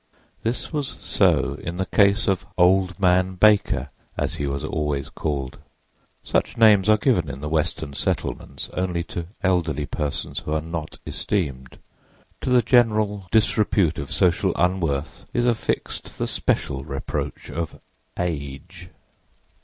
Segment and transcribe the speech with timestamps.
[0.41, 5.59] This was so in the case of "old man Baker," as he was always called.
[6.23, 10.97] (Such names are given in the western "settlements" only to elderly persons who are not
[11.05, 11.77] esteemed;
[12.41, 17.79] to the general disrepute of social unworth is affixed the special reproach of
[18.17, 18.89] age.)